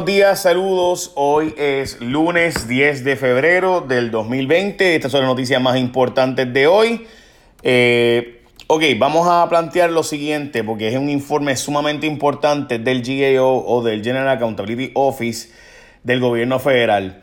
Buenos 0.00 0.16
días, 0.16 0.40
saludos. 0.40 1.12
Hoy 1.14 1.54
es 1.58 2.00
lunes 2.00 2.66
10 2.66 3.04
de 3.04 3.16
febrero 3.16 3.82
del 3.82 4.10
2020. 4.10 4.96
Estas 4.96 5.12
son 5.12 5.20
las 5.20 5.28
noticias 5.28 5.60
más 5.60 5.76
importantes 5.76 6.50
de 6.50 6.66
hoy. 6.66 7.06
Eh, 7.62 8.40
ok, 8.66 8.82
vamos 8.96 9.28
a 9.28 9.46
plantear 9.50 9.90
lo 9.90 10.02
siguiente 10.02 10.64
porque 10.64 10.88
es 10.88 10.96
un 10.96 11.10
informe 11.10 11.54
sumamente 11.54 12.06
importante 12.06 12.78
del 12.78 13.02
GAO 13.02 13.62
o 13.66 13.82
del 13.82 14.02
General 14.02 14.26
Accountability 14.30 14.90
Office 14.94 15.50
del 16.02 16.18
gobierno 16.18 16.58
federal. 16.58 17.20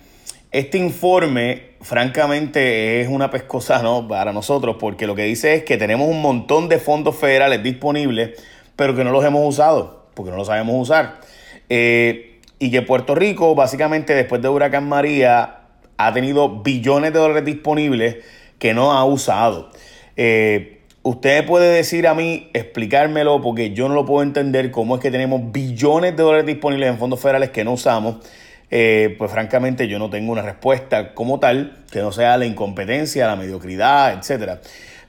Este 0.51 0.77
informe, 0.77 1.71
francamente, 1.81 3.01
es 3.01 3.07
una 3.07 3.31
pescosa 3.31 3.81
¿no? 3.81 4.07
para 4.07 4.31
nosotros 4.33 4.75
porque 4.79 5.07
lo 5.07 5.15
que 5.15 5.23
dice 5.23 5.55
es 5.55 5.63
que 5.63 5.77
tenemos 5.77 6.07
un 6.07 6.21
montón 6.21 6.69
de 6.69 6.77
fondos 6.77 7.15
federales 7.15 7.63
disponibles, 7.63 8.39
pero 8.75 8.95
que 8.95 9.03
no 9.03 9.09
los 9.09 9.25
hemos 9.25 9.43
usado 9.49 10.05
porque 10.13 10.29
no 10.29 10.37
los 10.37 10.45
sabemos 10.45 10.75
usar. 10.79 11.21
Eh, 11.69 12.36
y 12.59 12.71
que 12.71 12.81
Puerto 12.81 13.15
Rico, 13.15 13.55
básicamente 13.55 14.13
después 14.15 14.41
de 14.41 14.49
Huracán 14.49 14.87
María, 14.87 15.59
ha 15.97 16.13
tenido 16.13 16.61
billones 16.61 17.13
de 17.13 17.19
dólares 17.19 17.45
disponibles 17.45 18.17
que 18.59 18.73
no 18.73 18.93
ha 18.93 19.03
usado. 19.05 19.69
Eh, 20.15 20.81
usted 21.03 21.45
puede 21.45 21.73
decir 21.73 22.07
a 22.07 22.13
mí, 22.13 22.49
explicármelo, 22.53 23.41
porque 23.41 23.73
yo 23.73 23.87
no 23.87 23.95
lo 23.95 24.05
puedo 24.05 24.23
entender, 24.23 24.71
cómo 24.71 24.95
es 24.95 25.01
que 25.01 25.11
tenemos 25.11 25.51
billones 25.51 26.15
de 26.15 26.23
dólares 26.23 26.45
disponibles 26.45 26.89
en 26.89 26.97
fondos 26.97 27.19
federales 27.19 27.49
que 27.51 27.63
no 27.63 27.73
usamos. 27.73 28.17
Eh, 28.69 29.15
pues 29.17 29.31
francamente 29.31 29.87
yo 29.87 29.97
no 29.97 30.09
tengo 30.09 30.31
una 30.31 30.41
respuesta 30.41 31.13
como 31.13 31.39
tal, 31.39 31.77
que 31.91 31.99
no 31.99 32.11
sea 32.11 32.37
la 32.37 32.45
incompetencia, 32.45 33.27
la 33.27 33.35
mediocridad, 33.35 34.13
etc. 34.13 34.59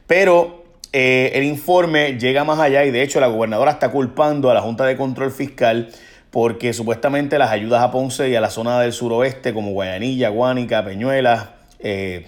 Pero 0.06 0.64
eh, 0.92 1.32
el 1.34 1.44
informe 1.44 2.18
llega 2.18 2.44
más 2.44 2.60
allá 2.60 2.84
y 2.84 2.90
de 2.90 3.02
hecho 3.02 3.20
la 3.20 3.26
gobernadora 3.26 3.72
está 3.72 3.90
culpando 3.90 4.50
a 4.50 4.54
la 4.54 4.60
Junta 4.60 4.84
de 4.84 4.96
Control 4.96 5.32
Fiscal 5.32 5.90
porque 6.30 6.72
supuestamente 6.72 7.38
las 7.38 7.50
ayudas 7.50 7.82
a 7.82 7.90
Ponce 7.90 8.28
y 8.28 8.34
a 8.34 8.40
la 8.40 8.50
zona 8.50 8.80
del 8.80 8.92
suroeste 8.92 9.54
como 9.54 9.72
Guayanilla, 9.72 10.28
Guánica, 10.28 10.84
Peñuelas, 10.84 11.48
eh, 11.78 12.26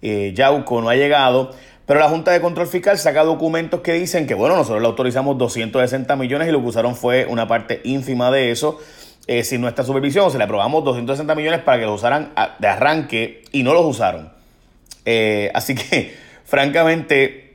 eh, 0.00 0.32
Yauco 0.34 0.80
no 0.80 0.88
ha 0.88 0.94
llegado. 0.94 1.50
Pero 1.84 2.00
la 2.00 2.08
Junta 2.08 2.30
de 2.30 2.40
Control 2.40 2.68
Fiscal 2.68 2.98
saca 2.98 3.24
documentos 3.24 3.80
que 3.80 3.92
dicen 3.92 4.26
que, 4.26 4.34
bueno, 4.34 4.56
nosotros 4.56 4.80
le 4.80 4.86
autorizamos 4.86 5.36
260 5.36 6.14
millones 6.16 6.48
y 6.48 6.52
lo 6.52 6.60
que 6.60 6.66
usaron 6.66 6.94
fue 6.94 7.26
una 7.26 7.48
parte 7.48 7.80
ínfima 7.84 8.30
de 8.30 8.52
eso. 8.52 8.78
Eh, 9.26 9.44
sin 9.44 9.60
nuestra 9.60 9.84
supervisión, 9.84 10.30
se 10.30 10.38
le 10.38 10.44
aprobamos 10.44 10.84
260 10.84 11.34
millones 11.34 11.60
para 11.60 11.78
que 11.78 11.86
los 11.86 11.96
usaran 11.96 12.32
de 12.58 12.68
arranque 12.68 13.42
y 13.52 13.62
no 13.64 13.74
los 13.74 13.84
usaron. 13.84 14.32
así 15.52 15.74
que, 15.74 16.16
francamente, 16.44 17.49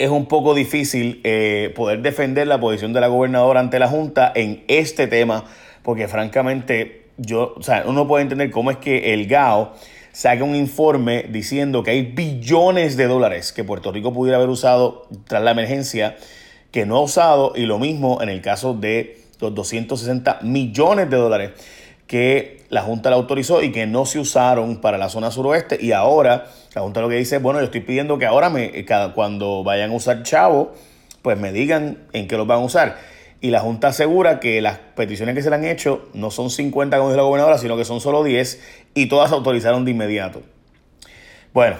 es 0.00 0.08
un 0.08 0.24
poco 0.24 0.54
difícil 0.54 1.20
eh, 1.24 1.74
poder 1.76 2.00
defender 2.00 2.46
la 2.46 2.58
posición 2.58 2.94
de 2.94 3.02
la 3.02 3.08
gobernadora 3.08 3.60
ante 3.60 3.78
la 3.78 3.86
Junta 3.86 4.32
en 4.34 4.64
este 4.66 5.06
tema, 5.06 5.44
porque 5.82 6.08
francamente 6.08 7.02
yo, 7.18 7.52
o 7.54 7.62
sea, 7.62 7.84
uno 7.86 8.08
puede 8.08 8.22
entender 8.22 8.50
cómo 8.50 8.70
es 8.70 8.78
que 8.78 9.12
el 9.12 9.26
GAO 9.26 9.74
saca 10.10 10.42
un 10.42 10.56
informe 10.56 11.26
diciendo 11.28 11.82
que 11.82 11.90
hay 11.90 12.02
billones 12.02 12.96
de 12.96 13.08
dólares 13.08 13.52
que 13.52 13.62
Puerto 13.62 13.92
Rico 13.92 14.14
pudiera 14.14 14.38
haber 14.38 14.48
usado 14.48 15.06
tras 15.26 15.42
la 15.42 15.50
emergencia, 15.50 16.16
que 16.70 16.86
no 16.86 16.96
ha 16.96 17.02
usado, 17.02 17.52
y 17.54 17.66
lo 17.66 17.78
mismo 17.78 18.22
en 18.22 18.30
el 18.30 18.40
caso 18.40 18.72
de 18.72 19.18
los 19.38 19.54
260 19.54 20.38
millones 20.40 21.10
de 21.10 21.16
dólares 21.18 21.50
que 22.10 22.64
la 22.70 22.82
Junta 22.82 23.08
la 23.08 23.14
autorizó 23.14 23.62
y 23.62 23.70
que 23.70 23.86
no 23.86 24.04
se 24.04 24.18
usaron 24.18 24.80
para 24.80 24.98
la 24.98 25.08
zona 25.08 25.30
suroeste. 25.30 25.78
Y 25.80 25.92
ahora 25.92 26.48
la 26.74 26.80
Junta 26.82 27.00
lo 27.00 27.08
que 27.08 27.14
dice 27.14 27.36
es, 27.36 27.42
bueno, 27.42 27.60
yo 27.60 27.66
estoy 27.66 27.82
pidiendo 27.82 28.18
que 28.18 28.26
ahora 28.26 28.50
me, 28.50 28.64
eh, 28.64 28.84
cuando 29.14 29.62
vayan 29.62 29.92
a 29.92 29.94
usar 29.94 30.24
chavo, 30.24 30.72
pues 31.22 31.38
me 31.38 31.52
digan 31.52 31.98
en 32.12 32.26
qué 32.26 32.36
los 32.36 32.48
van 32.48 32.62
a 32.62 32.64
usar. 32.64 32.96
Y 33.40 33.50
la 33.50 33.60
Junta 33.60 33.88
asegura 33.88 34.40
que 34.40 34.60
las 34.60 34.78
peticiones 34.96 35.36
que 35.36 35.42
se 35.42 35.50
le 35.50 35.54
han 35.54 35.64
hecho 35.64 36.08
no 36.12 36.32
son 36.32 36.50
50 36.50 36.96
como 36.96 37.10
dice 37.10 37.16
la 37.16 37.22
gobernadora, 37.22 37.58
sino 37.58 37.76
que 37.76 37.84
son 37.84 38.00
solo 38.00 38.24
10 38.24 38.60
y 38.94 39.06
todas 39.06 39.28
se 39.28 39.36
autorizaron 39.36 39.84
de 39.84 39.92
inmediato. 39.92 40.42
Bueno, 41.52 41.76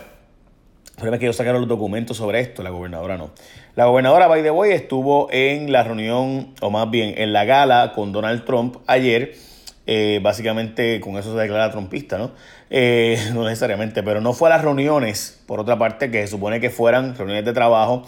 el 1.03 1.19
que 1.19 1.25
ellos 1.25 1.35
sacaron 1.35 1.61
los 1.61 1.69
documentos 1.69 2.17
sobre 2.19 2.39
esto, 2.39 2.63
la 2.63 2.71
gobernadora 2.71 3.19
no. 3.19 3.33
La 3.75 3.87
gobernadora, 3.87 4.29
by 4.29 4.45
the 4.45 4.75
estuvo 4.77 5.27
en 5.33 5.73
la 5.73 5.83
reunión, 5.83 6.55
o 6.61 6.71
más 6.71 6.89
bien 6.89 7.15
en 7.19 7.33
la 7.33 7.45
gala 7.45 7.95
con 7.97 8.13
Donald 8.13 8.45
Trump 8.45 8.77
ayer 8.87 9.50
eh, 9.93 10.21
básicamente 10.23 11.01
con 11.01 11.17
eso 11.17 11.33
se 11.35 11.41
declara 11.41 11.73
trompista, 11.73 12.17
¿no? 12.17 12.31
Eh, 12.71 13.19
no 13.35 13.43
necesariamente, 13.43 14.05
pero 14.05 14.21
no 14.21 14.33
fue 14.33 14.49
a 14.49 14.51
las 14.51 14.63
reuniones, 14.63 15.43
por 15.47 15.59
otra 15.59 15.79
parte, 15.79 16.13
que 16.13 16.21
se 16.21 16.29
supone 16.29 16.61
que 16.61 16.71
fueran 16.71 17.17
reuniones 17.17 17.45
de 17.45 17.53
trabajo 17.53 18.05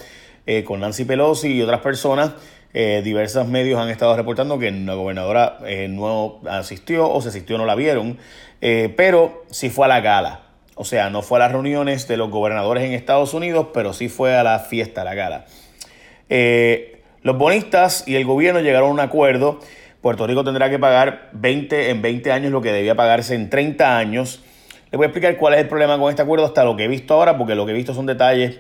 eh, 0.47 0.63
con 0.63 0.79
Nancy 0.79 1.05
Pelosi 1.05 1.49
y 1.49 1.61
otras 1.61 1.81
personas. 1.81 2.35
diversos 2.73 3.49
medios 3.49 3.81
han 3.81 3.89
estado 3.89 4.17
reportando 4.17 4.61
que 4.61 4.71
la 4.71 4.95
gobernadora 4.95 5.59
no 5.89 6.41
asistió 6.49 7.11
o 7.11 7.21
se 7.21 7.31
asistió 7.31 7.59
no 7.59 7.67
la 7.67 7.75
vieron, 7.75 8.17
pero 8.61 9.45
sí 9.51 9.69
fue 9.69 9.87
a 9.87 9.89
la 9.89 10.01
gala. 10.01 10.43
O 10.77 10.85
sea, 10.85 11.11
no 11.11 11.21
fue 11.21 11.39
a 11.39 11.41
las 11.41 11.53
reuniones 11.53 12.07
de 12.07 12.17
los 12.17 12.31
gobernadores 12.31 12.85
en 12.85 12.93
Estados 12.93 13.35
Unidos, 13.35 13.67
pero 13.75 13.93
sí 13.93 14.09
fue 14.09 14.37
a 14.37 14.45
la 14.45 14.61
fiesta, 14.61 15.03
a 15.03 15.05
la 15.05 15.15
gala. 15.15 15.47
los 16.29 17.37
bonistas 17.37 18.05
y 18.07 18.15
el 18.15 18.25
gobierno 18.25 18.61
llegaron 18.61 18.89
a 18.89 18.93
un 18.93 19.01
acuerdo 19.01 19.59
Puerto 20.03 20.27
Rico 20.27 20.43
tendrá 20.43 20.69
que 20.69 20.81
pagar 20.81 21.31
20 21.33 21.91
en 21.91 22.03
20 22.03 22.33
años 22.33 22.51
lo 22.51 22.61
que 22.61 22.73
debía 22.73 22.97
pagarse 22.97 23.37
en 23.37 23.49
30 23.49 23.97
años. 23.97 24.41
Les 24.91 24.99
voy 24.99 25.05
a 25.05 25.07
explicar 25.07 25.37
cuál 25.37 25.55
es 25.55 25.61
el 25.61 25.69
problema 25.69 25.97
con 25.97 26.11
este 26.11 26.23
acuerdo 26.23 26.45
hasta 26.45 26.65
lo 26.65 26.77
que 26.77 26.85
he 26.85 26.89
visto 26.89 27.15
ahora, 27.15 27.39
porque 27.39 27.55
lo 27.55 27.65
que 27.65 27.71
he 27.71 27.75
visto 27.75 27.95
son 27.95 28.07
detalles. 28.07 28.59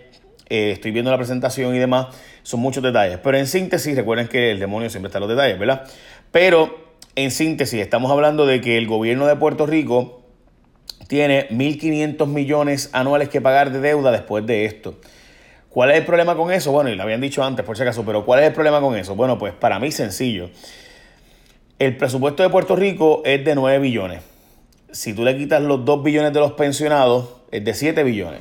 Eh, 0.48 0.70
estoy 0.70 0.92
viendo 0.92 1.10
la 1.10 1.16
presentación 1.16 1.74
y 1.74 1.80
demás, 1.80 2.14
son 2.44 2.60
muchos 2.60 2.80
detalles. 2.80 3.18
Pero 3.18 3.36
en 3.36 3.48
síntesis, 3.48 3.96
recuerden 3.96 4.28
que 4.28 4.52
el 4.52 4.60
demonio 4.60 4.88
siempre 4.88 5.08
está 5.08 5.18
en 5.18 5.22
los 5.22 5.30
detalles, 5.30 5.58
¿verdad? 5.58 5.82
Pero 6.30 6.78
en 7.16 7.32
síntesis, 7.32 7.80
estamos 7.80 8.12
hablando 8.12 8.46
de 8.46 8.60
que 8.60 8.78
el 8.78 8.86
gobierno 8.86 9.26
de 9.26 9.34
Puerto 9.34 9.66
Rico 9.66 10.22
tiene 11.08 11.48
1.500 11.48 12.24
millones 12.28 12.88
anuales 12.92 13.28
que 13.28 13.40
pagar 13.40 13.72
de 13.72 13.80
deuda 13.80 14.12
después 14.12 14.46
de 14.46 14.64
esto. 14.64 14.94
¿Cuál 15.68 15.90
es 15.90 15.98
el 15.98 16.04
problema 16.04 16.36
con 16.36 16.52
eso? 16.52 16.70
Bueno, 16.70 16.90
y 16.90 16.94
lo 16.94 17.02
habían 17.02 17.20
dicho 17.20 17.42
antes 17.42 17.64
por 17.64 17.76
si 17.76 17.82
acaso, 17.82 18.04
pero 18.04 18.24
¿cuál 18.24 18.40
es 18.40 18.46
el 18.46 18.52
problema 18.52 18.80
con 18.80 18.96
eso? 18.96 19.16
Bueno, 19.16 19.38
pues 19.38 19.52
para 19.54 19.80
mí 19.80 19.90
sencillo. 19.90 20.50
El 21.82 21.96
presupuesto 21.96 22.44
de 22.44 22.48
Puerto 22.48 22.76
Rico 22.76 23.22
es 23.24 23.44
de 23.44 23.56
9 23.56 23.80
billones. 23.80 24.22
Si 24.92 25.14
tú 25.14 25.24
le 25.24 25.36
quitas 25.36 25.60
los 25.60 25.84
2 25.84 26.04
billones 26.04 26.32
de 26.32 26.38
los 26.38 26.52
pensionados, 26.52 27.38
es 27.50 27.64
de 27.64 27.74
7 27.74 28.04
billones. 28.04 28.38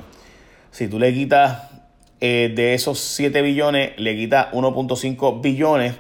Si 0.70 0.88
tú 0.88 1.00
le 1.00 1.12
quitas 1.12 1.64
eh, 2.20 2.54
de 2.56 2.76
esos 2.76 3.00
7 3.00 3.42
billones, 3.42 3.94
le 3.98 4.16
quitas 4.16 4.52
1.5 4.52 5.42
billones, 5.42 5.96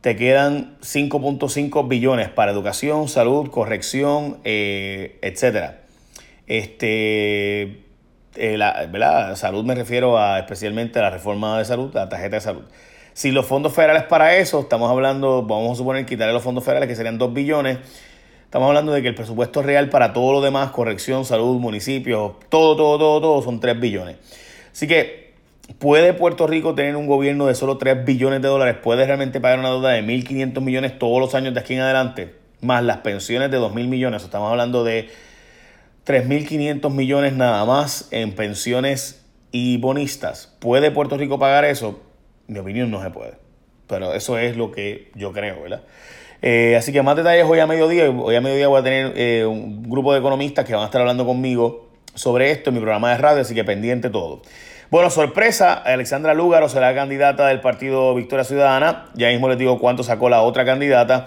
te 0.00 0.16
quedan 0.16 0.78
5.5 0.80 1.86
billones 1.86 2.30
para 2.30 2.50
educación, 2.50 3.08
salud, 3.08 3.50
corrección, 3.50 4.38
eh, 4.44 5.18
etc. 5.20 5.72
Este, 6.46 7.84
eh, 8.36 8.56
la, 8.56 9.36
Salud 9.36 9.66
me 9.66 9.74
refiero 9.74 10.16
a 10.16 10.38
especialmente 10.38 10.98
a 10.98 11.02
la 11.02 11.10
reforma 11.10 11.58
de 11.58 11.66
salud, 11.66 11.90
la 11.92 12.08
tarjeta 12.08 12.36
de 12.36 12.40
salud. 12.40 12.64
Si 13.20 13.32
los 13.32 13.44
fondos 13.44 13.74
federales 13.74 14.04
para 14.04 14.36
eso, 14.36 14.60
estamos 14.60 14.90
hablando, 14.90 15.42
vamos 15.42 15.72
a 15.72 15.74
suponer 15.74 16.06
quitarle 16.06 16.32
los 16.32 16.42
fondos 16.42 16.64
federales 16.64 16.88
que 16.88 16.96
serían 16.96 17.18
2 17.18 17.34
billones, 17.34 17.76
estamos 18.44 18.68
hablando 18.68 18.92
de 18.92 19.02
que 19.02 19.08
el 19.08 19.14
presupuesto 19.14 19.60
real 19.60 19.90
para 19.90 20.14
todo 20.14 20.32
lo 20.32 20.40
demás, 20.40 20.70
corrección, 20.70 21.26
salud, 21.26 21.60
municipios, 21.60 22.32
todo, 22.48 22.76
todo, 22.76 22.96
todo, 22.96 23.20
todo, 23.20 23.42
son 23.42 23.60
3 23.60 23.78
billones. 23.78 24.16
Así 24.72 24.88
que, 24.88 25.34
¿puede 25.78 26.14
Puerto 26.14 26.46
Rico 26.46 26.74
tener 26.74 26.96
un 26.96 27.06
gobierno 27.06 27.44
de 27.44 27.54
solo 27.54 27.76
3 27.76 28.06
billones 28.06 28.40
de 28.40 28.48
dólares? 28.48 28.76
¿Puede 28.82 29.04
realmente 29.04 29.38
pagar 29.38 29.58
una 29.58 29.68
deuda 29.68 29.90
de 29.90 30.02
1.500 30.02 30.58
millones 30.62 30.98
todos 30.98 31.20
los 31.20 31.34
años 31.34 31.52
de 31.52 31.60
aquí 31.60 31.74
en 31.74 31.80
adelante? 31.80 32.34
Más 32.62 32.82
las 32.82 33.00
pensiones 33.00 33.50
de 33.50 33.58
2.000 33.58 33.86
millones. 33.86 34.24
Estamos 34.24 34.50
hablando 34.50 34.82
de 34.82 35.10
3.500 36.06 36.90
millones 36.90 37.34
nada 37.34 37.66
más 37.66 38.08
en 38.12 38.34
pensiones 38.34 39.22
y 39.52 39.76
bonistas. 39.76 40.56
¿Puede 40.58 40.90
Puerto 40.90 41.18
Rico 41.18 41.38
pagar 41.38 41.66
eso? 41.66 42.00
Mi 42.50 42.58
opinión 42.58 42.90
no 42.90 43.02
se 43.02 43.10
puede. 43.10 43.34
Pero 43.86 44.12
eso 44.12 44.38
es 44.38 44.56
lo 44.56 44.72
que 44.72 45.10
yo 45.14 45.32
creo, 45.32 45.62
¿verdad? 45.62 45.82
Eh, 46.42 46.74
así 46.76 46.92
que 46.92 47.02
más 47.02 47.16
detalles 47.16 47.44
hoy 47.48 47.60
a 47.60 47.66
mediodía. 47.66 48.10
Hoy 48.10 48.34
a 48.34 48.40
mediodía 48.40 48.68
voy 48.68 48.80
a 48.80 48.82
tener 48.82 49.12
eh, 49.16 49.46
un 49.46 49.88
grupo 49.88 50.12
de 50.12 50.18
economistas 50.18 50.64
que 50.64 50.74
van 50.74 50.82
a 50.82 50.86
estar 50.86 51.00
hablando 51.00 51.24
conmigo 51.24 51.88
sobre 52.14 52.50
esto 52.50 52.70
en 52.70 52.74
mi 52.74 52.80
programa 52.80 53.10
de 53.10 53.18
radio, 53.18 53.42
así 53.42 53.54
que 53.54 53.62
pendiente 53.62 54.10
todo. 54.10 54.42
Bueno, 54.90 55.10
sorpresa, 55.10 55.74
Alexandra 55.74 56.34
Lúgaro 56.34 56.68
será 56.68 56.92
candidata 56.94 57.46
del 57.46 57.60
partido 57.60 58.14
Victoria 58.16 58.44
Ciudadana. 58.44 59.06
Ya 59.14 59.28
mismo 59.28 59.48
les 59.48 59.58
digo 59.58 59.78
cuánto 59.78 60.02
sacó 60.02 60.28
la 60.28 60.42
otra 60.42 60.64
candidata 60.64 61.26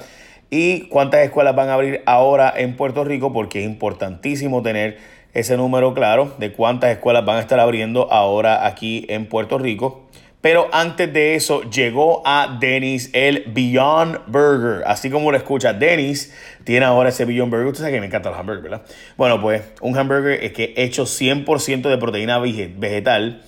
y 0.49 0.89
cuántas 0.89 1.21
escuelas 1.21 1.55
van 1.55 1.69
a 1.69 1.75
abrir 1.75 2.03
ahora 2.05 2.53
en 2.55 2.75
Puerto 2.75 3.05
Rico, 3.05 3.31
porque 3.31 3.59
es 3.59 3.65
importantísimo 3.65 4.61
tener 4.61 4.97
ese 5.33 5.55
número 5.55 5.93
claro 5.93 6.33
de 6.37 6.51
cuántas 6.51 6.91
escuelas 6.91 7.23
van 7.23 7.37
a 7.37 7.39
estar 7.39 7.59
abriendo 7.59 8.11
ahora 8.11 8.67
aquí 8.67 9.05
en 9.07 9.27
Puerto 9.27 9.57
Rico. 9.57 10.03
Pero 10.43 10.67
antes 10.73 11.13
de 11.13 11.35
eso 11.35 11.61
llegó 11.69 12.21
a 12.25 12.57
Dennis 12.59 13.09
el 13.13 13.45
Beyond 13.47 14.25
Burger. 14.27 14.83
Así 14.85 15.09
como 15.09 15.31
lo 15.31 15.37
escucha, 15.37 15.71
Dennis 15.71 16.33
tiene 16.65 16.85
ahora 16.85 17.07
ese 17.07 17.23
Beyond 17.23 17.49
Burger. 17.49 17.67
Usted 17.67 17.79
sabe 17.79 17.93
que 17.93 18.01
me 18.01 18.07
encanta 18.07 18.29
los 18.29 18.37
hamburgers, 18.37 18.63
¿verdad? 18.63 18.81
Bueno, 19.15 19.39
pues 19.39 19.61
un 19.79 19.97
hamburger 19.97 20.43
es 20.43 20.51
que 20.51 20.73
hecho 20.75 21.03
100% 21.05 21.83
de 21.83 21.97
proteína 21.97 22.39
vegetal 22.39 23.41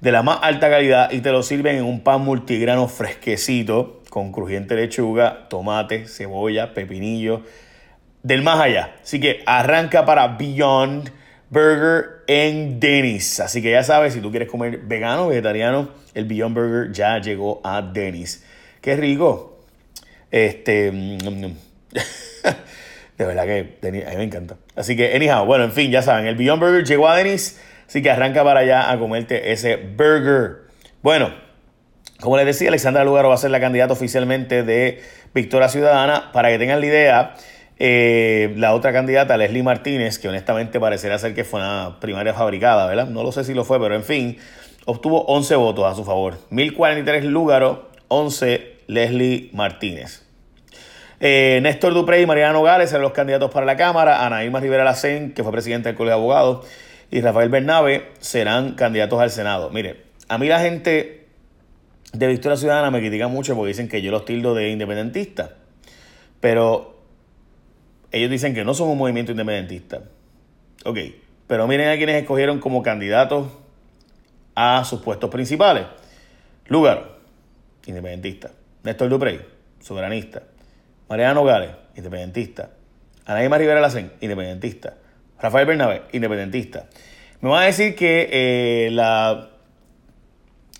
de 0.00 0.10
la 0.10 0.24
más 0.24 0.40
alta 0.42 0.68
calidad 0.68 1.12
y 1.12 1.20
te 1.20 1.30
lo 1.30 1.44
sirven 1.44 1.76
en 1.76 1.84
un 1.84 2.00
pan 2.00 2.22
multigrano 2.22 2.88
fresquecito 2.88 4.02
con 4.10 4.32
crujiente 4.32 4.74
lechuga, 4.74 5.48
tomate, 5.48 6.08
cebolla, 6.08 6.74
pepinillo, 6.74 7.42
del 8.24 8.42
más 8.42 8.58
allá. 8.58 8.96
Así 9.00 9.20
que 9.20 9.44
arranca 9.46 10.04
para 10.04 10.26
Beyond 10.26 11.21
Burger 11.52 12.22
en 12.26 12.80
Dennis. 12.80 13.38
Así 13.38 13.60
que 13.60 13.70
ya 13.70 13.84
sabes, 13.84 14.14
si 14.14 14.20
tú 14.20 14.30
quieres 14.30 14.48
comer 14.48 14.78
vegano 14.78 15.28
vegetariano, 15.28 15.90
el 16.14 16.24
Beyond 16.24 16.54
Burger 16.54 16.92
ya 16.92 17.18
llegó 17.18 17.60
a 17.62 17.82
Dennis. 17.82 18.42
Qué 18.80 18.96
rico. 18.96 19.60
Este. 20.30 20.90
Mm, 20.90 21.18
mm, 21.18 21.46
mm. 21.46 21.56
de 23.18 23.26
verdad 23.26 23.44
que 23.44 23.78
a 23.86 23.90
mí 23.90 24.16
me 24.16 24.24
encanta. 24.24 24.56
Así 24.74 24.96
que, 24.96 25.14
anyhow, 25.14 25.44
bueno, 25.44 25.64
en 25.64 25.72
fin, 25.72 25.90
ya 25.90 26.00
saben, 26.00 26.26
el 26.26 26.36
Beyond 26.36 26.60
Burger 26.60 26.84
llegó 26.84 27.06
a 27.06 27.16
Dennis. 27.16 27.60
Así 27.86 28.00
que 28.00 28.10
arranca 28.10 28.42
para 28.42 28.60
allá 28.60 28.90
a 28.90 28.98
comerte 28.98 29.52
ese 29.52 29.76
burger. 29.76 30.62
Bueno, 31.02 31.34
como 32.18 32.38
les 32.38 32.46
decía, 32.46 32.68
Alexandra 32.68 33.04
Lugaro 33.04 33.28
va 33.28 33.34
a 33.34 33.38
ser 33.38 33.50
la 33.50 33.60
candidata 33.60 33.92
oficialmente 33.92 34.62
de 34.62 35.02
Victoria 35.34 35.68
Ciudadana. 35.68 36.32
Para 36.32 36.48
que 36.48 36.58
tengan 36.58 36.80
la 36.80 36.86
idea, 36.86 37.34
eh, 37.78 38.52
la 38.56 38.74
otra 38.74 38.92
candidata, 38.92 39.36
Leslie 39.36 39.62
Martínez, 39.62 40.18
que 40.18 40.28
honestamente 40.28 40.78
parecería 40.78 41.18
ser 41.18 41.34
que 41.34 41.44
fue 41.44 41.60
una 41.60 41.98
primaria 42.00 42.34
fabricada, 42.34 42.86
¿verdad? 42.86 43.08
No 43.08 43.22
lo 43.22 43.32
sé 43.32 43.44
si 43.44 43.54
lo 43.54 43.64
fue, 43.64 43.80
pero 43.80 43.94
en 43.94 44.04
fin, 44.04 44.38
obtuvo 44.84 45.24
11 45.26 45.56
votos 45.56 45.84
a 45.84 45.94
su 45.94 46.04
favor. 46.04 46.38
1043 46.50 47.24
Lugaro, 47.24 47.90
11 48.08 48.76
Leslie 48.86 49.50
Martínez. 49.52 50.22
Eh, 51.24 51.60
Néstor 51.62 51.94
Duprey 51.94 52.22
y 52.22 52.26
Mariana 52.26 52.52
Nogales 52.52 52.90
eran 52.90 53.02
los 53.02 53.12
candidatos 53.12 53.50
para 53.50 53.64
la 53.64 53.76
Cámara. 53.76 54.26
Ana 54.26 54.44
Irma 54.44 54.60
Rivera 54.60 54.84
Lacén, 54.84 55.32
que 55.34 55.42
fue 55.42 55.52
presidenta 55.52 55.88
del 55.88 55.96
Colegio 55.96 56.16
de 56.16 56.20
Abogados, 56.20 56.66
y 57.10 57.20
Rafael 57.20 57.48
Bernabe 57.48 58.08
serán 58.18 58.72
candidatos 58.72 59.20
al 59.20 59.30
Senado. 59.30 59.70
Mire, 59.70 60.02
a 60.28 60.38
mí 60.38 60.48
la 60.48 60.60
gente 60.60 61.26
de 62.12 62.26
Victoria 62.26 62.56
Ciudadana 62.56 62.90
me 62.90 63.00
critica 63.00 63.28
mucho 63.28 63.54
porque 63.54 63.68
dicen 63.68 63.88
que 63.88 64.02
yo 64.02 64.10
los 64.10 64.24
tildo 64.24 64.54
de 64.54 64.70
independentista. 64.70 65.50
Pero 66.40 67.01
ellos 68.12 68.30
dicen 68.30 68.54
que 68.54 68.64
no 68.64 68.74
son 68.74 68.88
un 68.88 68.98
movimiento 68.98 69.32
independentista. 69.32 70.02
Ok, 70.84 70.98
pero 71.46 71.66
miren 71.66 71.88
a 71.88 71.96
quienes 71.96 72.20
escogieron 72.20 72.60
como 72.60 72.82
candidatos 72.82 73.48
a 74.54 74.84
sus 74.84 75.00
puestos 75.00 75.30
principales. 75.30 75.86
Lugar, 76.66 77.16
independentista. 77.86 78.50
Néstor 78.82 79.08
Duprey, 79.08 79.40
soberanista. 79.80 80.42
Mariana 81.08 81.34
Nogales, 81.34 81.70
independentista. 81.96 82.70
Anaíma 83.24 83.58
Rivera 83.58 83.80
Lacen, 83.80 84.12
independentista. 84.20 84.94
Rafael 85.40 85.66
Bernabé, 85.66 86.02
independentista. 86.12 86.86
Me 87.40 87.48
van 87.50 87.62
a 87.62 87.66
decir 87.66 87.94
que 87.96 88.28
eh, 88.32 88.90
la 88.92 89.50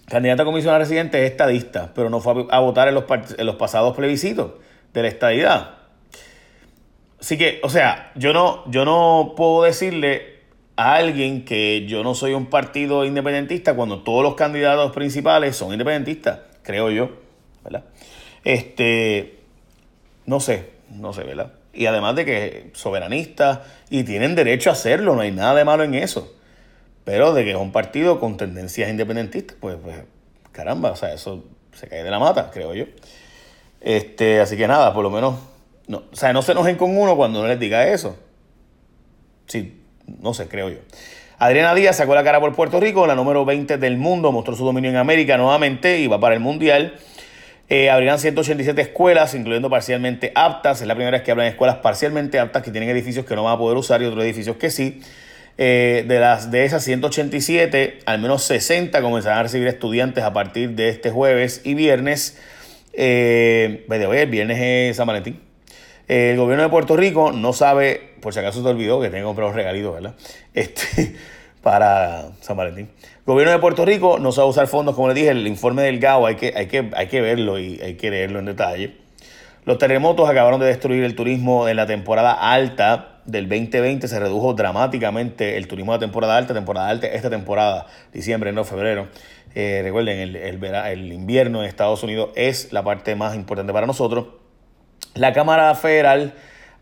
candidata 0.06 0.43
a 0.43 0.46
comisionada 0.46 0.79
residente 0.79 1.25
es 1.25 1.31
estadista, 1.31 1.93
pero 1.94 2.11
no 2.11 2.20
fue 2.20 2.46
a, 2.50 2.61
votar 2.61 2.88
en 2.88 2.94
los, 2.94 3.05
en 3.37 3.46
los 3.46 3.56
pasados 3.56 3.96
plebiscitos 3.96 4.52
de 4.93 5.02
la 5.02 5.08
estadidad. 5.08 5.81
Así 7.22 7.38
que, 7.38 7.60
o 7.62 7.70
sea, 7.70 8.10
yo 8.16 8.32
no, 8.32 8.69
yo 8.69 8.84
no 8.84 9.34
puedo 9.36 9.62
decirle 9.62 10.40
a 10.74 10.96
alguien 10.96 11.44
que 11.44 11.86
yo 11.86 12.02
no 12.02 12.16
soy 12.16 12.34
un 12.34 12.46
partido 12.46 13.04
independentista 13.04 13.76
cuando 13.76 14.02
todos 14.02 14.24
los 14.24 14.34
candidatos 14.34 14.90
principales 14.90 15.54
son 15.54 15.70
independentistas, 15.70 16.40
creo 16.64 16.90
yo, 16.90 17.12
¿verdad? 17.62 17.84
Este, 18.42 19.38
no 20.26 20.40
sé, 20.40 20.70
no 20.90 21.12
sé, 21.12 21.22
¿verdad? 21.22 21.52
Y 21.72 21.86
además 21.86 22.16
de 22.16 22.24
que 22.24 22.70
soberanistas 22.72 23.60
y 23.88 24.02
tienen 24.02 24.34
derecho 24.34 24.70
a 24.70 24.72
hacerlo, 24.72 25.14
no 25.14 25.20
hay 25.20 25.30
nada 25.30 25.54
de 25.54 25.64
malo 25.64 25.84
en 25.84 25.94
eso. 25.94 26.34
Pero 27.04 27.34
de 27.34 27.44
que 27.44 27.52
es 27.52 27.56
un 27.56 27.70
partido 27.70 28.19
con 28.19 28.36
tendencias 28.36 28.90
independentistas, 28.90 29.56
pues, 29.60 29.76
pues 29.80 29.94
caramba, 30.50 30.90
o 30.90 30.96
sea, 30.96 31.14
eso 31.14 31.44
se 31.72 31.86
cae 31.86 32.02
de 32.02 32.10
la 32.10 32.19
mata, 32.19 32.50
creo 32.50 32.74
yo. 32.74 32.86
Este, 33.80 34.40
así 34.40 34.56
que 34.56 34.66
nada, 34.66 34.92
por 34.92 35.04
lo 35.04 35.10
menos, 35.10 35.51
no, 35.87 36.05
o 36.12 36.17
sea, 36.17 36.32
no 36.32 36.43
se 36.43 36.52
enojen 36.52 36.76
con 36.76 36.96
uno 36.96 37.17
cuando 37.17 37.43
no 37.43 37.49
les 37.49 37.58
diga 37.58 37.87
eso. 37.88 38.17
Sí, 39.46 39.82
no 40.20 40.34
sé, 40.34 40.49
creo 40.49 40.69
yo. 40.69 40.79
Adriana 41.38 41.75
Díaz 41.75 41.96
sacó 41.96 42.14
la 42.14 42.23
cara 42.23 42.38
por 42.38 42.55
Puerto 42.55 42.79
Rico, 42.79 43.06
la 43.06 43.17
número 43.17 43.44
20 43.44 43.76
del 43.79 43.96
mundo, 43.96 44.31
mostró 44.31 44.55
su 44.55 44.64
dominio 44.64 44.90
en 44.90 44.96
América 44.96 45.37
nuevamente 45.37 45.99
y 45.99 46.06
va 46.06 46.20
para 46.20 46.34
el 46.34 46.40
Mundial. 46.40 46.94
Eh, 47.69 47.90
abrirán 47.90 48.19
187 48.19 48.81
escuelas, 48.81 49.34
incluyendo 49.34 49.70
parcialmente 49.70 50.31
aptas. 50.34 50.82
Es 50.82 50.87
la 50.87 50.94
primera 50.94 51.17
vez 51.17 51.23
que 51.23 51.31
hablan 51.31 51.46
escuelas 51.46 51.76
parcialmente 51.76 52.38
aptas 52.38 52.62
que 52.62 52.70
tienen 52.70 52.90
edificios 52.90 53.26
que 53.26 53.34
no 53.34 53.44
van 53.44 53.55
a 53.55 53.58
poder 53.58 53.76
usar 53.76 54.02
y 54.02 54.05
otros 54.05 54.23
edificios 54.25 54.56
que 54.56 54.70
sí. 54.70 55.00
Eh, 55.58 56.05
de, 56.06 56.20
las, 56.20 56.50
de 56.50 56.64
esas 56.64 56.84
187, 56.84 58.00
al 58.06 58.20
menos 58.20 58.43
60 58.44 59.00
comenzarán 59.02 59.38
a 59.38 59.43
recibir 59.44 59.69
estudiantes 59.69 60.23
a 60.25 60.32
partir 60.32 60.70
de 60.70 60.90
este 60.90 61.11
jueves 61.11 61.61
y 61.64 61.75
viernes. 61.75 62.38
Eh, 62.93 63.87
el 63.88 64.26
viernes 64.29 64.58
es 64.61 64.96
San 64.96 65.06
Valentín. 65.06 65.51
El 66.08 66.37
gobierno 66.37 66.64
de 66.64 66.69
Puerto 66.69 66.96
Rico 66.96 67.32
no 67.32 67.52
sabe, 67.52 68.14
por 68.20 68.32
si 68.32 68.40
acaso 68.40 68.62
te 68.62 68.69
olvidó, 68.69 69.00
que 69.00 69.08
tengo 69.08 69.25
que 69.25 69.26
comprar 69.26 69.49
un 69.49 69.54
regalito, 69.54 69.93
¿verdad? 69.93 70.14
Este, 70.54 71.16
para 71.62 72.32
San 72.40 72.56
Valentín. 72.56 72.90
Gobierno 73.25 73.52
de 73.52 73.58
Puerto 73.60 73.84
Rico 73.84 74.19
no 74.19 74.32
sabe 74.32 74.49
usar 74.49 74.66
fondos, 74.66 74.94
como 74.94 75.08
les 75.08 75.14
dije, 75.14 75.28
el 75.28 75.46
informe 75.46 75.82
del 75.82 76.00
GAO 76.00 76.26
hay 76.26 76.34
que, 76.34 76.52
hay 76.56 76.66
que, 76.66 76.90
hay 76.94 77.06
que 77.06 77.20
verlo 77.20 77.58
y 77.58 77.81
hay 77.81 77.94
que 77.94 78.10
leerlo 78.10 78.40
en 78.40 78.46
detalle. 78.46 78.96
Los 79.64 79.78
terremotos 79.78 80.28
acabaron 80.28 80.58
de 80.58 80.66
destruir 80.66 81.04
el 81.04 81.14
turismo 81.14 81.69
en 81.69 81.76
la 81.76 81.87
temporada 81.87 82.32
alta 82.32 83.20
del 83.26 83.48
2020. 83.48 84.08
Se 84.08 84.19
redujo 84.19 84.55
dramáticamente 84.55 85.56
el 85.56 85.69
turismo 85.69 85.93
de 85.93 86.00
temporada 86.00 86.37
alta, 86.37 86.52
temporada 86.52 86.88
alta, 86.88 87.06
esta 87.06 87.31
temporada, 87.31 87.87
diciembre, 88.12 88.50
enero, 88.50 88.64
febrero. 88.64 89.06
Eh, 89.55 89.82
recuerden, 89.84 90.19
el, 90.19 90.34
el, 90.34 90.64
el 90.64 91.12
invierno 91.12 91.62
en 91.62 91.69
Estados 91.69 92.02
Unidos 92.02 92.31
es 92.34 92.72
la 92.72 92.82
parte 92.82 93.14
más 93.14 93.37
importante 93.37 93.72
para 93.72 93.87
nosotros. 93.87 94.41
La 95.14 95.32
Cámara 95.32 95.74
Federal 95.74 96.32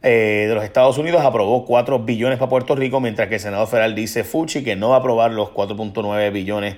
eh, 0.03 0.47
de 0.49 0.55
los 0.55 0.63
Estados 0.63 0.99
Unidos 0.99 1.23
aprobó 1.25 1.65
4 1.67 1.99
billones 2.01 2.39
para 2.39 2.49
Puerto 2.49 2.77
Rico, 2.77 3.01
mientras 3.01 3.29
que 3.29 3.35
el 3.35 3.41
Senado 3.41 3.67
Federal 3.67 3.95
dice 3.95 4.23
Fuchi 4.23 4.63
que 4.63 4.77
no 4.77 4.91
va 4.91 4.97
a 4.97 4.99
aprobar 5.01 5.33
los 5.33 5.49
4.9 5.51 6.33
billones 6.33 6.77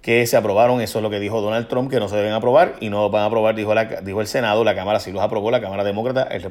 que 0.00 0.26
se 0.26 0.36
aprobaron. 0.36 0.80
Eso 0.80 0.98
es 0.98 1.02
lo 1.02 1.10
que 1.10 1.20
dijo 1.20 1.42
Donald 1.42 1.68
Trump, 1.68 1.90
que 1.90 2.00
no 2.00 2.08
se 2.08 2.16
deben 2.16 2.32
aprobar 2.32 2.76
y 2.80 2.88
no 2.88 3.10
van 3.10 3.22
a 3.22 3.26
aprobar, 3.26 3.54
dijo, 3.54 3.74
la, 3.74 3.84
dijo 3.84 4.20
el 4.22 4.26
Senado. 4.26 4.64
La 4.64 4.74
Cámara 4.74 4.98
sí 4.98 5.12
los 5.12 5.22
aprobó, 5.22 5.50
la 5.50 5.60
Cámara 5.60 5.84
Demócrata, 5.84 6.22
el, 6.24 6.44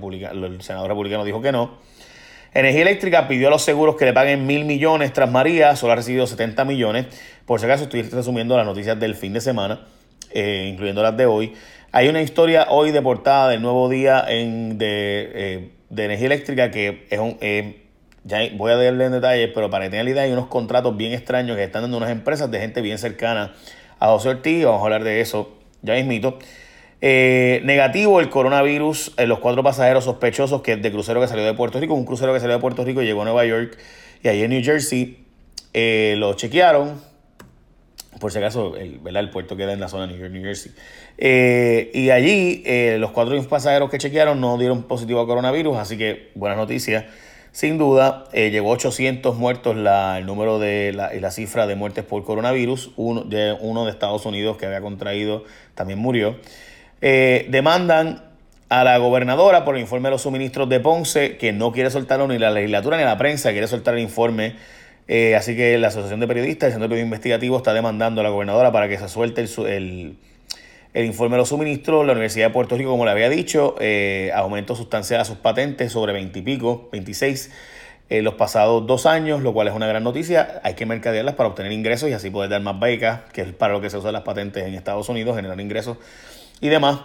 el 0.44 0.62
Senado 0.62 0.88
Republicano 0.88 1.26
dijo 1.26 1.42
que 1.42 1.52
no. 1.52 1.78
Energía 2.54 2.84
Eléctrica 2.84 3.28
pidió 3.28 3.48
a 3.48 3.52
los 3.52 3.64
seguros 3.64 3.96
que 3.96 4.06
le 4.06 4.14
paguen 4.14 4.46
mil 4.46 4.66
millones 4.66 5.12
tras 5.12 5.32
María, 5.32 5.76
solo 5.76 5.94
ha 5.94 5.96
recibido 5.96 6.28
70 6.28 6.64
millones. 6.66 7.08
Por 7.48 7.60
si 7.60 7.66
acaso 7.66 7.86
estoy 7.86 8.04
resumiendo 8.04 8.56
las 8.56 8.68
noticias 8.68 9.00
del 9.00 9.16
fin 9.16 9.34
de 9.34 9.42
semana, 9.42 9.82
eh, 10.34 10.68
incluyendo 10.72 11.02
las 11.04 11.16
de 11.16 11.26
hoy. 11.26 11.54
Hay 11.92 12.08
una 12.08 12.22
historia 12.22 12.68
hoy 12.70 12.92
de 12.92 13.02
portada 13.02 13.50
del 13.50 13.62
nuevo 13.62 13.88
día 13.90 14.26
en, 14.28 14.78
de 14.78 15.32
eh, 15.34 15.70
de 15.90 16.06
energía 16.06 16.26
eléctrica 16.28 16.72
que 16.72 17.06
es 17.10 17.20
un... 17.20 17.38
Eh, 17.42 17.80
ya 18.26 18.40
voy 18.56 18.72
a 18.72 18.78
darle 18.78 19.06
en 19.06 19.12
detalle, 19.12 19.50
pero 19.50 19.70
para 19.70 19.86
que 19.86 19.92
tengan 19.92 20.06
la 20.06 20.12
idea, 20.12 20.24
hay 20.24 20.32
unos 20.32 20.48
contratos 20.48 20.96
bien 20.96 21.12
extraños 21.12 21.58
que 21.58 21.64
están 21.64 21.82
dando 21.82 21.98
unas 21.98 22.10
empresas 22.10 22.50
de 22.50 22.60
gente 22.60 22.82
bien 22.82 22.98
cercana 22.98 23.54
a 24.00 24.08
José 24.08 24.30
Ortiz. 24.30 24.64
Vamos 24.64 24.80
a 24.80 24.84
hablar 24.86 25.04
de 25.04 25.20
eso 25.20 25.58
ya 25.82 25.94
mismito. 25.94 26.40
Negativo 27.02 28.22
el 28.22 28.30
coronavirus 28.30 29.14
los 29.28 29.40
cuatro 29.40 29.62
pasajeros 29.62 30.06
sospechosos 30.06 30.62
que 30.62 30.78
de 30.78 30.90
crucero 30.90 31.20
que 31.20 31.28
salió 31.28 31.44
de 31.44 31.54
Puerto 31.54 31.82
Rico. 31.82 31.96
Un 31.96 32.06
crucero 32.06 32.34
que 32.34 32.40
salió 32.40 32.56
de 32.56 32.62
Puerto 32.62 32.86
Rico 32.86 33.02
y 33.02 33.06
llegó 33.06 33.24
a 33.24 33.26
Nueva 33.26 33.46
York 33.46 33.78
y 34.24 34.30
ahí 34.30 34.42
en 34.42 34.52
New 34.52 34.64
Jersey 34.64 35.24
eh, 35.74 36.16
lo 36.18 36.34
chequearon 36.36 37.02
por 38.20 38.32
si 38.32 38.38
acaso, 38.38 38.76
el, 38.76 39.00
el 39.06 39.30
puerto 39.30 39.56
queda 39.56 39.74
en 39.74 39.80
la 39.80 39.88
zona 39.88 40.08
de 40.08 40.14
New 40.14 40.22
York, 40.22 40.32
New 40.32 40.44
Jersey. 40.44 40.72
Eh, 41.18 41.92
y 41.94 42.10
allí 42.10 42.64
eh, 42.66 42.98
los 43.00 43.12
cuatro 43.12 43.42
pasajeros 43.48 43.90
que 43.90 43.98
chequearon 43.98 44.40
no 44.40 44.58
dieron 44.58 44.84
positivo 44.84 45.22
a 45.22 45.28
coronavirus, 45.28 45.78
así 45.78 45.98
que 45.98 46.32
buenas 46.36 46.58
noticias. 46.58 47.06
Sin 47.52 47.78
duda, 47.78 48.26
eh, 48.34 48.50
llegó 48.50 48.72
a 48.72 48.74
800 48.74 49.36
muertos 49.38 49.76
la, 49.76 50.18
el 50.18 50.26
número 50.26 50.58
de 50.58 50.92
la, 50.92 51.14
la 51.14 51.32
cifra 51.32 51.68
de 51.68 51.76
muertes 51.76 52.04
por 52.04 52.24
coronavirus. 52.24 52.92
Uno 52.96 53.22
de, 53.22 53.56
uno 53.60 53.86
de 53.86 53.92
Estados 53.92 54.26
Unidos 54.26 54.58
que 54.58 54.66
había 54.66 54.82
contraído 54.82 55.44
también 55.76 56.00
murió. 56.00 56.38
demandan 57.02 58.24
a 58.70 58.84
la 58.84 58.98
gobernadora 58.98 59.66
por 59.66 59.76
el 59.76 59.82
informe 59.82 60.08
de 60.08 60.14
los 60.14 60.24
suministros 60.24 60.68
de 60.68 60.80
Ponce, 60.80 61.38
que 61.38 61.52
no 61.52 61.72
quiere 61.72 61.92
soltarlo 61.92 62.28
ni 62.28 62.40
la 62.40 62.50
legislatura 62.50 62.98
ni 62.98 63.04
la 63.04 63.20
prensa, 63.20 63.52
quiere 63.52 63.68
soltar 63.68 63.94
el 63.94 64.00
informe 64.00 64.56
eh, 65.08 65.36
así 65.36 65.56
que 65.56 65.78
la 65.78 65.90
Asociación 65.90 66.20
de 66.20 66.28
Periodistas, 66.28 66.68
el 66.68 66.80
Centro 66.80 66.96
de 66.96 67.02
Investigativo, 67.02 67.58
está 67.58 67.74
demandando 67.74 68.22
a 68.22 68.24
la 68.24 68.30
gobernadora 68.30 68.72
para 68.72 68.88
que 68.88 68.98
se 68.98 69.10
suelte 69.10 69.42
el, 69.42 70.18
el, 70.94 71.06
informe 71.06 71.36
de 71.36 71.40
los 71.40 71.50
suministros. 71.50 72.06
La 72.06 72.14
Universidad 72.14 72.48
de 72.48 72.54
Puerto 72.54 72.78
Rico, 72.78 72.92
como 72.92 73.06
le 73.06 73.12
había 73.12 73.30
dicho, 73.30 73.76
eh, 73.80 74.32
aumentó 74.34 74.76
sustancial 74.76 75.20
a 75.20 75.26
sus 75.26 75.38
patentes 75.38 75.92
sobre 75.92 76.14
20 76.14 76.40
y 76.40 76.42
pico, 76.42 76.90
26 76.92 77.52
en 78.10 78.24
los 78.24 78.36
pasados 78.36 78.86
dos 78.86 79.06
años, 79.06 79.42
lo 79.42 79.54
cual 79.54 79.68
es 79.68 79.74
una 79.74 79.88
gran 79.88 80.04
noticia. 80.04 80.62
Hay 80.64 80.76
que 80.76 80.86
mercadearlas 80.86 81.36
para 81.36 81.50
obtener 81.50 81.72
ingresos 81.72 82.10
y 82.10 82.14
así 82.14 82.30
poder 82.30 82.50
dar 82.50 82.62
más 82.62 82.80
becas, 82.80 83.22
que 83.32 83.42
es 83.42 83.54
para 83.54 83.74
lo 83.74 83.82
que 83.82 83.90
se 83.90 83.98
usan 83.98 84.14
las 84.14 84.24
patentes 84.24 84.66
en 84.66 84.74
Estados 84.74 85.10
Unidos, 85.10 85.36
generar 85.36 85.60
ingresos 85.60 85.98
y 86.62 86.70
demás. 86.70 87.00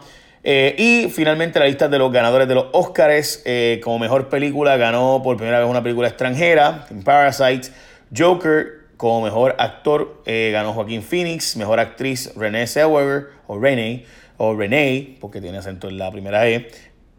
Eh, 0.44 0.74
y 0.78 1.10
finalmente 1.10 1.58
la 1.58 1.66
lista 1.66 1.88
de 1.88 1.98
los 1.98 2.12
ganadores 2.12 2.46
de 2.46 2.54
los 2.54 2.66
Oscars. 2.72 3.42
Eh, 3.44 3.80
como 3.82 3.98
mejor 3.98 4.28
película 4.28 4.76
ganó 4.76 5.20
por 5.22 5.36
primera 5.36 5.58
vez 5.58 5.68
una 5.68 5.82
película 5.82 6.08
extranjera, 6.08 6.86
Parasite. 7.04 7.68
Joker, 8.16 8.88
como 8.96 9.22
mejor 9.22 9.54
actor, 9.58 10.22
eh, 10.26 10.50
ganó 10.52 10.72
Joaquín 10.72 11.02
Phoenix. 11.02 11.56
Mejor 11.56 11.80
actriz, 11.80 12.32
Renée 12.34 12.66
Zellweger, 12.66 13.28
o 13.46 13.58
Renee, 13.58 14.04
o 14.36 14.54
Renee, 14.54 15.16
porque 15.20 15.40
tiene 15.40 15.58
acento 15.58 15.88
en 15.88 15.98
la 15.98 16.10
primera 16.10 16.48
E, 16.48 16.68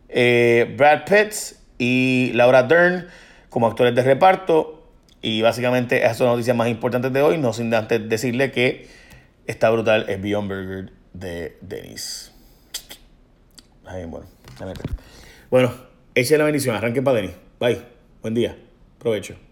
eh, 0.09 0.73
Brad 0.77 1.05
Pitt 1.05 1.57
y 1.77 2.31
Laura 2.33 2.63
Dern 2.63 3.07
como 3.49 3.67
actores 3.67 3.95
de 3.95 4.03
reparto. 4.03 4.75
Y 5.21 5.41
básicamente 5.41 5.97
esas 6.03 6.17
son 6.17 6.27
las 6.27 6.35
noticias 6.35 6.55
más 6.55 6.69
importantes 6.69 7.11
de 7.11 7.21
hoy, 7.21 7.37
no 7.37 7.51
sin 7.51 7.73
antes 7.73 8.07
decirle 8.07 8.51
que 8.51 8.87
está 9.47 9.69
brutal 9.69 10.05
el 10.07 10.21
Beyond 10.21 10.47
Burger 10.47 10.93
de 11.13 11.57
Denis. 11.61 12.31
Ay, 13.85 14.05
bueno, 14.05 14.27
bueno, 15.49 15.73
eche 16.15 16.37
la 16.37 16.43
bendición, 16.43 16.75
arranque 16.75 17.01
para 17.01 17.17
Denis. 17.17 17.35
Bye, 17.59 17.81
buen 18.21 18.33
día, 18.33 18.55
provecho. 18.99 19.48